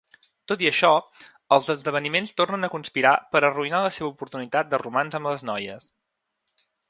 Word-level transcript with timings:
Tot 0.51 0.61
i 0.63 0.67
això, 0.69 0.89
els 1.57 1.67
esdeveniments 1.73 2.31
tornen 2.41 2.67
a 2.67 2.71
conspirar 2.77 3.11
per 3.35 3.41
a 3.43 3.47
arruïnar 3.51 3.83
la 3.89 3.93
seva 3.99 4.09
oportunitat 4.13 4.71
de 4.73 4.83
romanç 4.85 5.19
amb 5.19 5.31
les 5.33 5.45
noies. 5.51 5.89